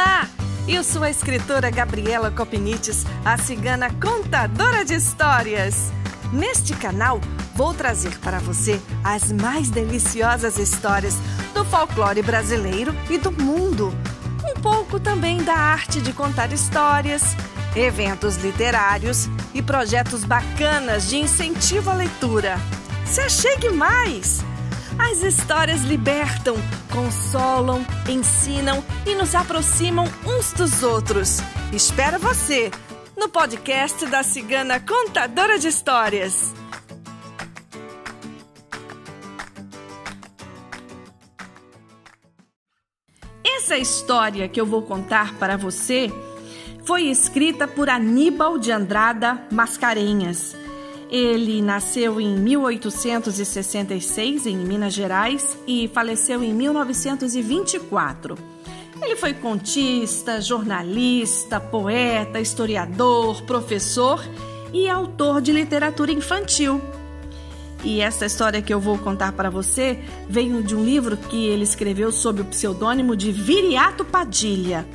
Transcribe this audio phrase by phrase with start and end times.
[0.00, 0.26] Olá!
[0.66, 5.92] Eu sou a escritora Gabriela Copinites, a cigana contadora de histórias.
[6.32, 7.20] Neste canal,
[7.54, 11.18] vou trazer para você as mais deliciosas histórias
[11.52, 13.94] do folclore brasileiro e do mundo.
[14.42, 17.36] Um pouco também da arte de contar histórias,
[17.76, 22.58] eventos literários e projetos bacanas de incentivo à leitura.
[23.04, 24.42] Se achegue mais!
[25.02, 26.56] As histórias libertam,
[26.92, 31.38] consolam, ensinam e nos aproximam uns dos outros.
[31.72, 32.70] Espero você
[33.16, 36.54] no podcast da Cigana Contadora de Histórias.
[43.42, 46.08] Essa história que eu vou contar para você
[46.84, 50.54] foi escrita por Aníbal de Andrada Mascarenhas
[51.10, 58.38] ele nasceu em 1866 em Minas Gerais e faleceu em 1924.
[59.02, 64.24] Ele foi contista, jornalista, poeta, historiador, professor
[64.72, 66.80] e autor de literatura infantil.
[67.82, 71.64] E essa história que eu vou contar para você veio de um livro que ele
[71.64, 74.86] escreveu sob o pseudônimo de Viriato Padilha.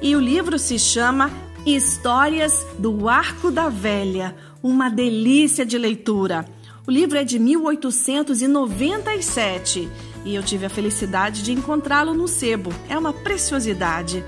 [0.00, 1.30] E o livro se chama
[1.66, 6.44] Histórias do Arco da Velha, uma delícia de leitura.
[6.86, 9.88] O livro é de 1897
[10.26, 12.70] e eu tive a felicidade de encontrá-lo no sebo.
[12.86, 14.22] É uma preciosidade.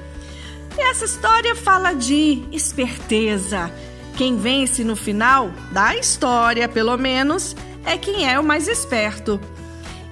[0.78, 3.70] E essa história fala de esperteza.
[4.16, 9.38] Quem vence no final da história, pelo menos, é quem é o mais esperto.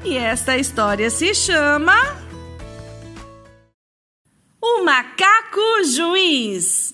[0.04, 1.96] E esta história se chama
[4.60, 6.92] O Macaco Juiz.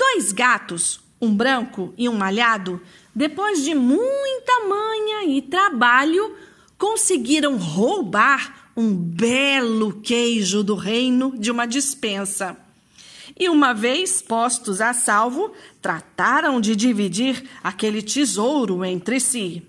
[0.00, 2.80] Dois gatos, um branco e um malhado,
[3.14, 6.34] depois de muita manha e trabalho,
[6.78, 12.56] conseguiram roubar um belo queijo do reino de uma dispensa.
[13.38, 19.62] E uma vez postos a salvo, trataram de dividir aquele tesouro entre si.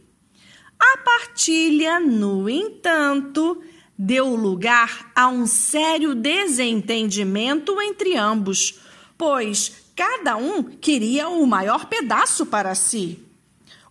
[0.80, 3.62] A partilha, no entanto,
[3.98, 8.80] deu lugar a um sério desentendimento entre ambos,
[9.22, 13.20] pois Cada um queria o maior pedaço para si.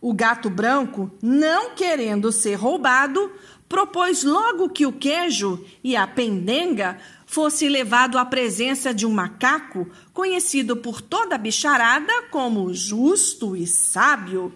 [0.00, 3.30] O gato branco, não querendo ser roubado,
[3.68, 9.88] propôs logo que o queijo e a pendenga fosse levado à presença de um macaco
[10.12, 14.52] conhecido por toda a bicharada como justo e sábio.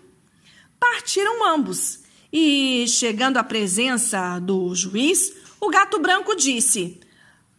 [0.81, 2.01] Partiram ambos
[2.33, 6.99] e, chegando à presença do juiz, o gato branco disse: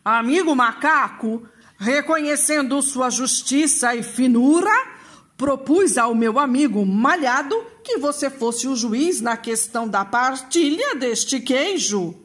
[0.04, 1.48] Amigo macaco,
[1.78, 4.72] Reconhecendo sua justiça e finura,
[5.36, 11.40] propus ao meu amigo Malhado que você fosse o juiz na questão da partilha deste
[11.40, 12.16] queijo.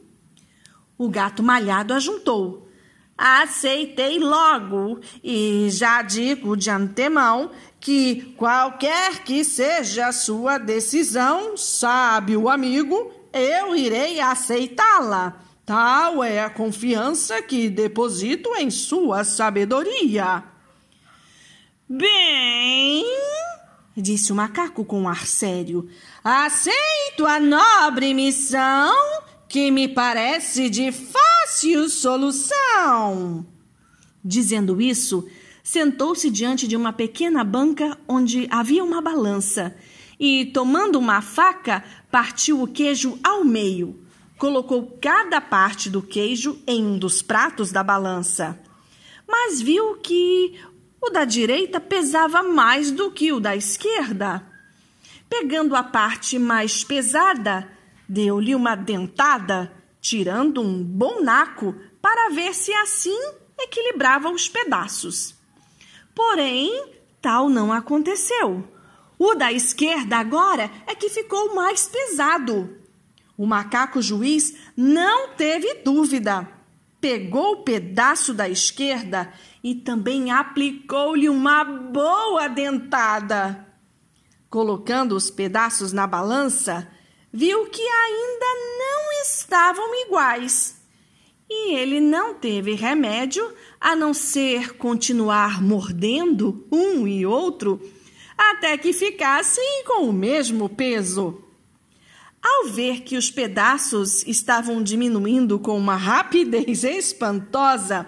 [0.97, 2.69] O gato Malhado ajuntou.
[3.17, 12.37] Aceitei logo e já digo de antemão que qualquer que seja a sua decisão, sabe
[12.37, 20.43] o amigo, eu irei aceitá-la Tal é a confiança que deposito em sua sabedoria.
[21.87, 23.05] Bem,
[23.95, 25.87] disse o macaco com um ar sério,
[26.23, 28.95] aceito a nobre missão
[29.47, 33.45] que me parece de fácil solução.
[34.23, 35.27] Dizendo isso,
[35.63, 39.75] sentou-se diante de uma pequena banca onde havia uma balança
[40.19, 43.99] e, tomando uma faca, partiu o queijo ao meio
[44.41, 48.59] colocou cada parte do queijo em um dos pratos da balança,
[49.27, 50.59] mas viu que
[50.99, 54.43] o da direita pesava mais do que o da esquerda.
[55.29, 57.71] Pegando a parte mais pesada,
[58.09, 59.71] deu-lhe uma dentada,
[60.01, 63.21] tirando um bom naco para ver se assim
[63.59, 65.35] equilibrava os pedaços.
[66.15, 68.67] Porém, tal não aconteceu.
[69.19, 72.80] O da esquerda agora é que ficou mais pesado.
[73.37, 76.47] O macaco juiz não teve dúvida.
[76.99, 79.31] Pegou o pedaço da esquerda
[79.63, 83.67] e também aplicou-lhe uma boa dentada.
[84.49, 86.87] Colocando os pedaços na balança,
[87.31, 88.45] viu que ainda
[88.77, 90.79] não estavam iguais.
[91.49, 97.81] E ele não teve remédio a não ser continuar mordendo um e outro
[98.37, 101.43] até que ficassem com o mesmo peso.
[102.43, 108.07] Ao ver que os pedaços estavam diminuindo com uma rapidez espantosa,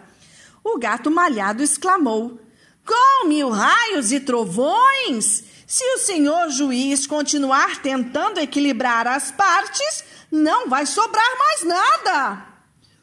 [0.64, 2.40] o gato malhado exclamou:
[2.86, 5.44] Com mil raios e trovões!
[5.68, 12.48] Se o senhor juiz continuar tentando equilibrar as partes, não vai sobrar mais nada.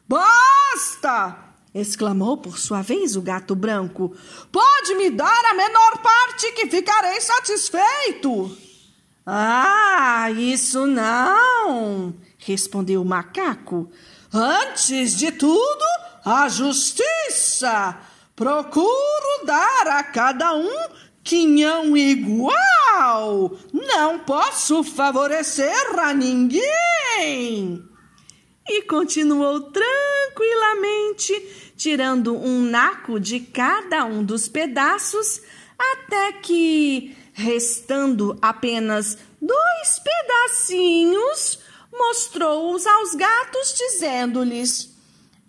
[0.07, 1.51] Basta!
[1.73, 4.15] exclamou por sua vez o gato branco.
[4.51, 8.57] Pode me dar a menor parte que ficarei satisfeito.
[9.25, 13.89] Ah, isso não, respondeu o macaco.
[14.33, 15.85] Antes de tudo,
[16.25, 17.97] a justiça.
[18.35, 20.87] Procuro dar a cada um
[21.23, 23.51] quinhão igual.
[23.71, 27.83] Não posso favorecer a ninguém.
[28.67, 31.33] E continuou tranquilamente,
[31.75, 35.41] tirando um naco de cada um dos pedaços,
[35.93, 41.59] até que, restando apenas dois pedacinhos,
[41.91, 44.95] mostrou-os aos gatos, dizendo-lhes: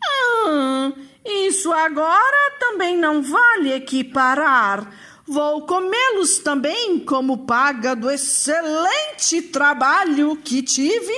[0.05, 0.93] Ah,
[1.25, 4.91] isso agora também não vale equiparar.
[5.27, 11.15] Vou comê-los também como paga do excelente trabalho que tive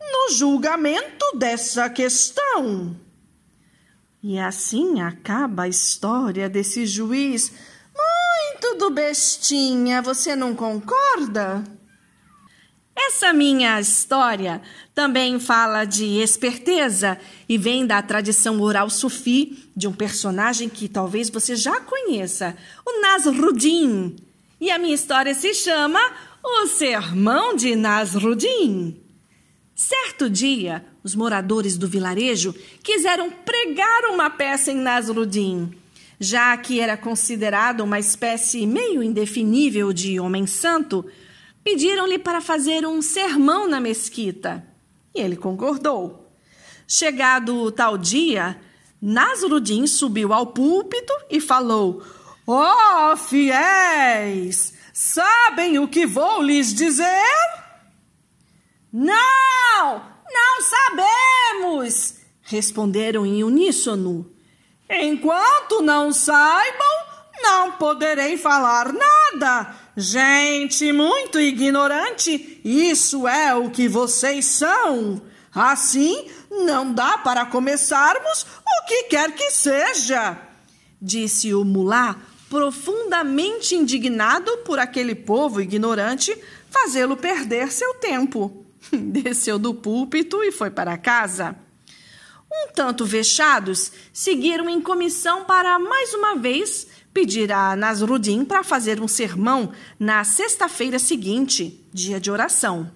[0.00, 2.96] no julgamento dessa questão.
[4.22, 7.52] E assim acaba a história desse juiz
[8.90, 11.64] bestinha, você não concorda?
[13.00, 14.60] Essa minha história
[14.92, 17.16] também fala de esperteza
[17.48, 23.00] e vem da tradição oral sufi de um personagem que talvez você já conheça, o
[23.00, 24.16] Nasruddin.
[24.60, 26.00] E a minha história se chama
[26.42, 29.00] O Sermão de Nasruddin.
[29.76, 32.52] Certo dia, os moradores do vilarejo
[32.82, 35.72] quiseram pregar uma peça em Nasruddin,
[36.18, 41.04] já que era considerado uma espécie meio indefinível de homem santo
[41.70, 44.66] Pediram-lhe para fazer um sermão na mesquita
[45.14, 46.32] e ele concordou.
[46.86, 48.58] Chegado tal dia,
[49.02, 52.02] Nasruddin subiu ao púlpito e falou:
[52.46, 57.36] Ó oh, fiéis, sabem o que vou lhes dizer?
[58.90, 64.37] Não, não sabemos, responderam em uníssono.
[64.90, 67.06] Enquanto não saibam,
[67.42, 75.20] não poderei falar nada Gente muito ignorante, isso é o que vocês são.
[75.52, 80.38] Assim, não dá para começarmos o que quer que seja,
[81.02, 82.14] disse o mulá,
[82.48, 86.32] profundamente indignado por aquele povo ignorante
[86.70, 88.64] fazê-lo perder seu tempo.
[88.92, 91.56] Desceu do púlpito e foi para casa.
[92.50, 99.00] Um tanto vexados, seguiram em comissão para mais uma vez pedir a Nasruddin para fazer
[99.00, 102.90] um sermão na sexta-feira seguinte, dia de oração.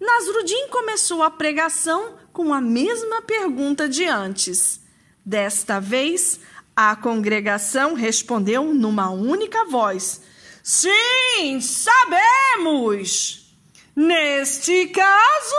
[0.00, 4.80] Nasruddin começou a pregação com a mesma pergunta de antes.
[5.24, 6.40] Desta vez,
[6.74, 10.22] a congregação respondeu numa única voz:
[10.62, 13.54] Sim, sabemos!
[13.94, 15.56] Neste caso,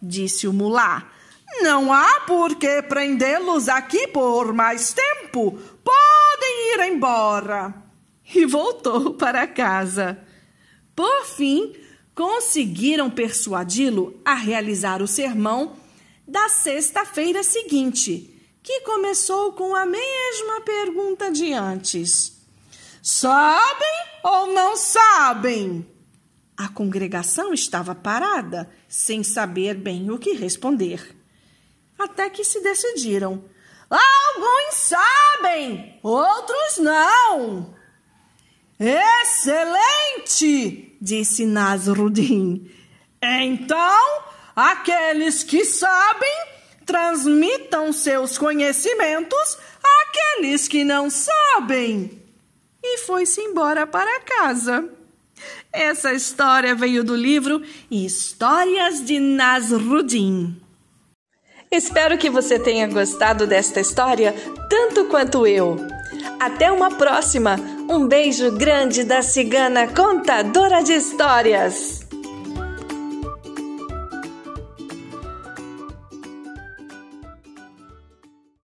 [0.00, 1.10] disse o mulá,
[1.62, 5.52] não há por que prendê-los aqui por mais tempo,
[5.84, 7.74] podem ir embora.
[8.34, 10.18] E voltou para casa.
[10.94, 11.74] Por fim,
[12.14, 15.76] conseguiram persuadi-lo a realizar o sermão
[16.26, 22.32] da sexta-feira seguinte, que começou com a mesma pergunta de antes:
[23.00, 25.86] Sabem ou não sabem?
[26.56, 31.14] A congregação estava parada, sem saber bem o que responder.
[31.98, 33.44] Até que se decidiram.
[33.88, 37.74] Alguns sabem, outros não.
[38.78, 40.36] Excelente,
[41.00, 42.70] disse Nasruddin.
[43.22, 44.22] Então,
[44.54, 46.46] aqueles que sabem,
[46.84, 52.22] transmitam seus conhecimentos àqueles que não sabem.
[52.82, 54.88] E foi-se embora para casa.
[55.72, 60.65] Essa história veio do livro Histórias de Nasruddin.
[61.70, 64.34] Espero que você tenha gostado desta história
[64.68, 65.76] tanto quanto eu.
[66.38, 67.56] Até uma próxima!
[67.88, 71.95] Um beijo grande da cigana contadora de histórias!